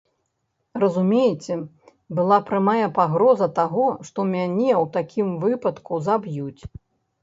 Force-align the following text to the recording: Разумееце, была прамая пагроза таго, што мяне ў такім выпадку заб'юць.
Разумееце, 0.83 1.57
была 2.21 2.39
прамая 2.49 2.87
пагроза 2.97 3.51
таго, 3.63 3.87
што 4.11 4.19
мяне 4.35 4.71
ў 4.81 4.85
такім 5.01 5.27
выпадку 5.49 6.05
заб'юць. 6.11 6.61